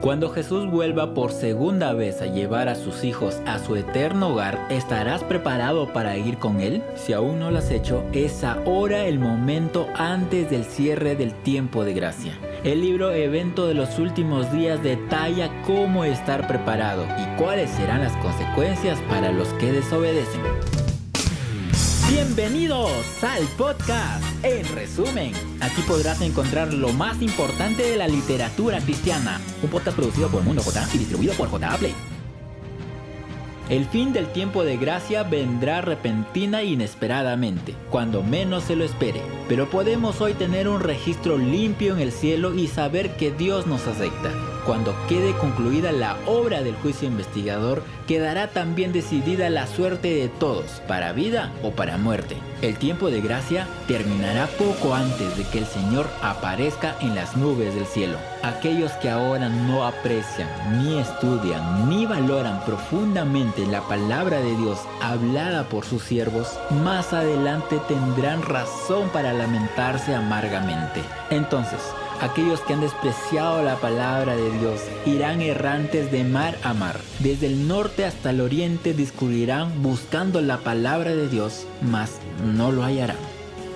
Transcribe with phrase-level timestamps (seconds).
[0.00, 4.66] Cuando Jesús vuelva por segunda vez a llevar a sus hijos a su eterno hogar,
[4.70, 6.82] ¿estarás preparado para ir con Él?
[6.94, 11.84] Si aún no lo has hecho, es ahora el momento antes del cierre del tiempo
[11.84, 12.38] de gracia.
[12.62, 18.16] El libro Evento de los últimos días detalla cómo estar preparado y cuáles serán las
[18.18, 20.42] consecuencias para los que desobedecen.
[22.08, 24.22] Bienvenidos al podcast.
[24.44, 29.40] En resumen, aquí podrás encontrar lo más importante de la literatura cristiana.
[29.60, 31.94] Un podcast producido por Mundo J y distribuido por JA Play.
[33.68, 39.20] El fin del tiempo de gracia vendrá repentina e inesperadamente, cuando menos se lo espere.
[39.48, 43.84] Pero podemos hoy tener un registro limpio en el cielo y saber que Dios nos
[43.88, 44.30] acepta.
[44.66, 50.82] Cuando quede concluida la obra del juicio investigador, quedará también decidida la suerte de todos,
[50.88, 52.36] para vida o para muerte.
[52.62, 57.76] El tiempo de gracia terminará poco antes de que el Señor aparezca en las nubes
[57.76, 58.18] del cielo.
[58.42, 65.68] Aquellos que ahora no aprecian, ni estudian, ni valoran profundamente la palabra de Dios hablada
[65.68, 71.02] por sus siervos, más adelante tendrán razón para lamentarse amargamente.
[71.30, 71.80] Entonces,
[72.20, 76.98] Aquellos que han despreciado la palabra de Dios irán errantes de mar a mar.
[77.18, 82.18] Desde el norte hasta el oriente discurrirán buscando la palabra de Dios, mas
[82.56, 83.18] no lo hallarán.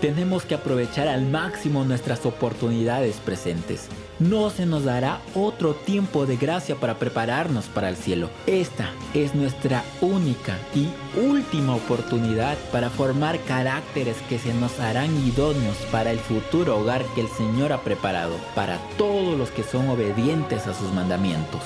[0.00, 3.88] Tenemos que aprovechar al máximo nuestras oportunidades presentes
[4.20, 8.30] no se nos dará otro tiempo de gracia para prepararnos para el cielo.
[8.46, 15.76] Esta es nuestra única y última oportunidad para formar caracteres que se nos harán idóneos
[15.90, 20.66] para el futuro hogar que el Señor ha preparado para todos los que son obedientes
[20.66, 21.62] a sus mandamientos.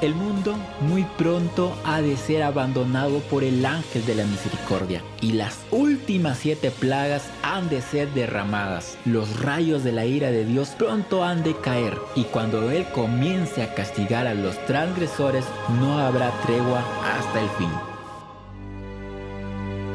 [0.00, 5.32] El mundo muy pronto ha de ser abandonado por el ángel de la misericordia y
[5.32, 8.96] las últimas siete plagas han de ser derramadas.
[9.04, 13.60] Los rayos de la ira de Dios pronto han de caer y cuando Él comience
[13.60, 15.44] a castigar a los transgresores
[15.80, 17.97] no habrá tregua hasta el fin.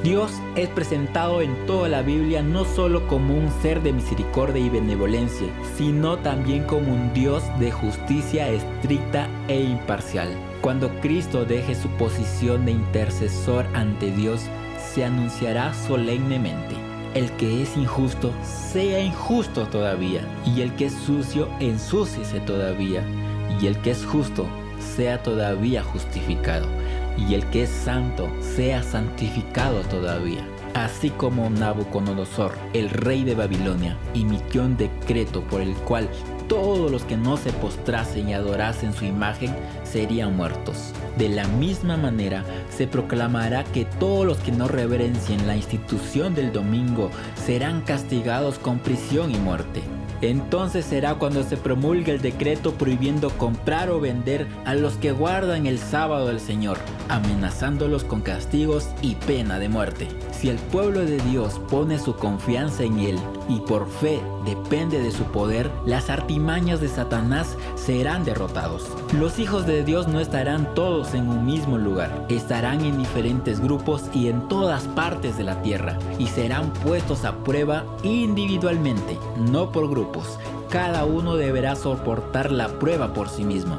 [0.04, 4.70] Dios es presentado en toda la Biblia no solo como un ser de misericordia y
[4.70, 5.48] benevolencia,
[5.78, 10.28] sino también como un Dios de justicia estricta e imparcial.
[10.60, 14.42] Cuando Cristo deje su posición de intercesor ante Dios,
[14.78, 16.76] se anunciará solemnemente.
[17.14, 23.06] El que es injusto, sea injusto todavía, y el que es sucio, ensúciese todavía,
[23.62, 24.48] y el que es justo,
[24.80, 26.68] sea todavía justificado
[27.18, 30.48] y el que es santo sea santificado todavía.
[30.74, 36.10] Así como Nabucodonosor, el rey de Babilonia, emitió un decreto por el cual
[36.48, 40.94] todos los que no se postrasen y adorasen su imagen serían muertos.
[41.18, 46.52] De la misma manera, se proclamará que todos los que no reverencien la institución del
[46.52, 47.12] domingo
[47.46, 49.82] serán castigados con prisión y muerte.
[50.30, 55.66] Entonces será cuando se promulgue el decreto prohibiendo comprar o vender a los que guardan
[55.66, 56.78] el sábado del Señor,
[57.10, 60.08] amenazándolos con castigos y pena de muerte.
[60.44, 63.18] Si el pueblo de Dios pone su confianza en Él
[63.48, 68.86] y por fe depende de su poder, las artimañas de Satanás serán derrotados.
[69.18, 74.04] Los hijos de Dios no estarán todos en un mismo lugar, estarán en diferentes grupos
[74.14, 79.18] y en todas partes de la tierra y serán puestos a prueba individualmente,
[79.50, 80.38] no por grupos.
[80.68, 83.78] Cada uno deberá soportar la prueba por sí mismo.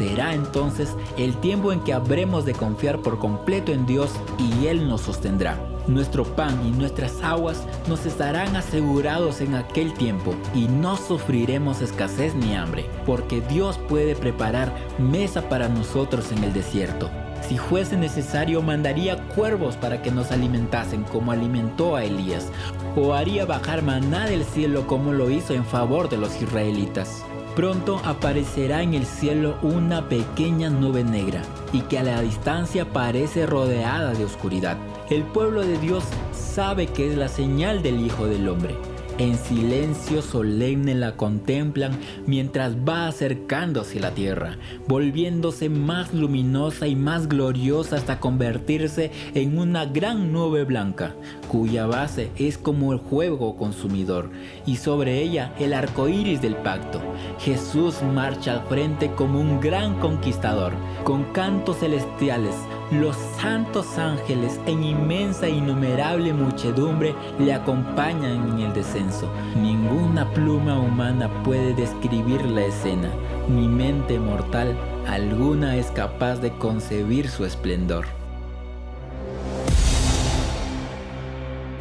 [0.00, 4.88] Será entonces el tiempo en que habremos de confiar por completo en Dios y Él
[4.88, 5.60] nos sostendrá.
[5.88, 12.34] Nuestro pan y nuestras aguas nos estarán asegurados en aquel tiempo y no sufriremos escasez
[12.34, 17.10] ni hambre, porque Dios puede preparar mesa para nosotros en el desierto.
[17.46, 22.48] Si fuese necesario, mandaría cuervos para que nos alimentasen como alimentó a Elías,
[22.96, 27.22] o haría bajar maná del cielo como lo hizo en favor de los israelitas.
[27.56, 33.46] Pronto aparecerá en el cielo una pequeña nube negra y que a la distancia parece
[33.46, 34.78] rodeada de oscuridad.
[35.10, 38.76] El pueblo de Dios sabe que es la señal del Hijo del Hombre
[39.20, 41.92] en silencio solemne la contemplan
[42.26, 44.56] mientras va acercándose la tierra,
[44.88, 51.14] volviéndose más luminosa y más gloriosa hasta convertirse en una gran nube blanca,
[51.48, 54.30] cuya base es como el juego consumidor,
[54.64, 57.02] y sobre ella el arco iris del pacto.
[57.40, 60.72] Jesús marcha al frente como un gran conquistador,
[61.04, 62.54] con cantos celestiales
[62.90, 69.30] los santos ángeles en inmensa e innumerable muchedumbre le acompañan en el descenso.
[69.56, 73.10] Ninguna pluma humana puede describir la escena,
[73.48, 74.76] ni mente mortal
[75.06, 78.19] alguna es capaz de concebir su esplendor.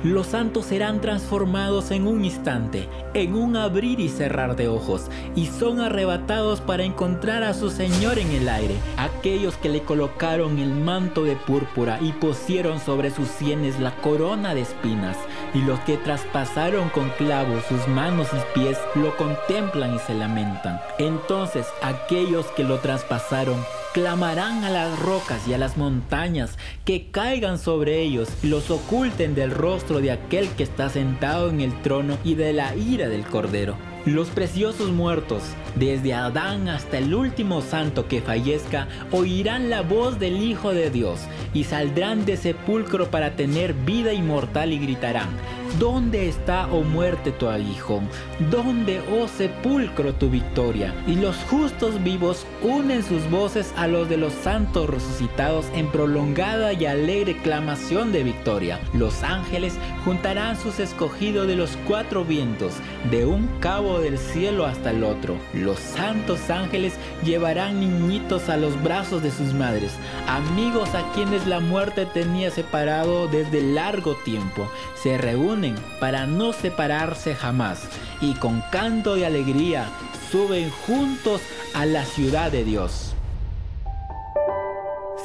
[0.03, 5.47] Los santos serán transformados en un instante, en un abrir y cerrar de ojos, y
[5.47, 8.75] son arrebatados para encontrar a su Señor en el aire.
[8.95, 14.55] Aquellos que le colocaron el manto de púrpura y pusieron sobre sus sienes la corona
[14.55, 15.17] de espinas,
[15.53, 20.79] y los que traspasaron con clavos sus manos y pies lo contemplan y se lamentan.
[20.97, 23.57] Entonces aquellos que lo traspasaron
[23.99, 29.35] clamarán a las rocas y a las montañas que caigan sobre ellos y los oculten
[29.35, 33.25] del rostro de aquel que está sentado en el trono y de la ira del
[33.25, 33.75] cordero.
[34.05, 35.43] Los preciosos muertos,
[35.75, 41.19] desde Adán hasta el último santo que fallezca, oirán la voz del Hijo de Dios
[41.53, 45.27] y saldrán de sepulcro para tener vida inmortal y gritarán,
[45.77, 48.09] ¿Dónde está, oh muerte, tu aguijón?
[48.49, 50.95] ¿Dónde, oh sepulcro, tu victoria?
[51.05, 56.73] Y los justos vivos unen sus voces a los de los santos resucitados en prolongada
[56.73, 58.79] y alegre clamación de victoria.
[58.93, 62.73] Los ángeles juntarán sus escogidos de los cuatro vientos,
[63.11, 65.37] de un cabo del cielo hasta el otro.
[65.53, 66.93] Los santos ángeles
[67.23, 69.91] llevarán niñitos a los brazos de sus madres,
[70.27, 74.67] amigos a quienes la muerte tenía separado desde largo tiempo.
[74.95, 75.58] Se reúnen
[75.99, 77.81] para no separarse jamás
[78.21, 79.89] y con canto de alegría
[80.31, 81.41] suben juntos
[81.73, 83.13] a la ciudad de Dios.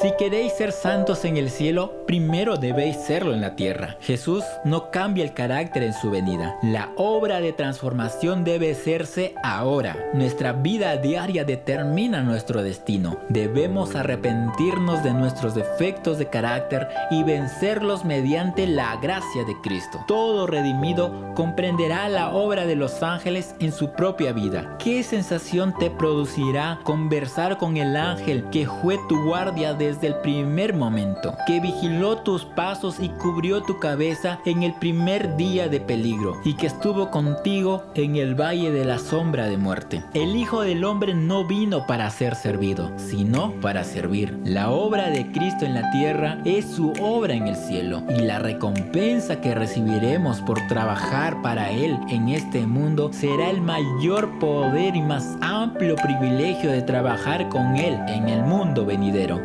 [0.05, 3.97] Si queréis ser santos en el cielo, primero debéis serlo en la tierra.
[4.03, 6.59] Jesús no cambia el carácter en su venida.
[6.63, 9.97] La obra de transformación debe hacerse ahora.
[10.13, 13.17] Nuestra vida diaria determina nuestro destino.
[13.31, 20.05] Debemos arrepentirnos de nuestros defectos de carácter y vencerlos mediante la gracia de Cristo.
[20.07, 24.77] Todo redimido comprenderá la obra de los ángeles en su propia vida.
[24.79, 30.75] ¿Qué sensación te producirá conversar con el ángel que fue tu guardia desde el primer
[30.75, 36.41] momento, que vigiló tus pasos y cubrió tu cabeza en el primer día de peligro
[36.45, 40.03] y que estuvo contigo en el valle de la sombra de muerte.
[40.13, 44.37] El Hijo del Hombre no vino para ser servido, sino para servir.
[44.45, 48.41] La obra de Cristo en la tierra es su obra en el cielo y la
[48.41, 55.03] recompensa que recibiremos por trabajar para Él en este mundo será el mayor poder y
[55.03, 59.41] más amplio privilegio de trabajar con Él en el mundo venidero.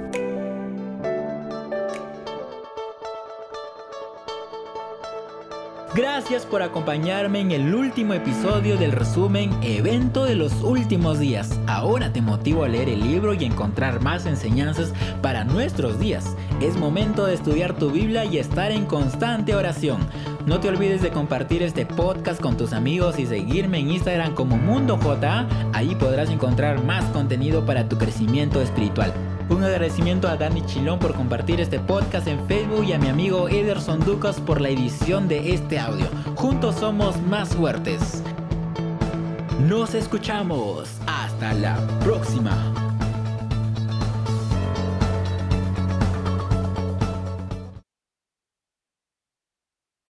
[5.95, 11.59] Gracias por acompañarme en el último episodio del resumen Evento de los últimos días.
[11.65, 14.93] Ahora te motivo a leer el libro y encontrar más enseñanzas
[15.23, 16.35] para nuestros días.
[16.61, 20.01] Es momento de estudiar tu Biblia y estar en constante oración.
[20.45, 24.57] No te olvides de compartir este podcast con tus amigos y seguirme en Instagram como
[24.57, 25.47] MundoJ.
[25.73, 29.11] Ahí podrás encontrar más contenido para tu crecimiento espiritual.
[29.59, 33.49] Un agradecimiento a Dani Chilón por compartir este podcast en Facebook y a mi amigo
[33.49, 36.05] Ederson Ducas por la edición de este audio.
[36.37, 38.23] Juntos somos más fuertes.
[39.67, 40.87] Nos escuchamos.
[41.05, 42.78] Hasta la próxima.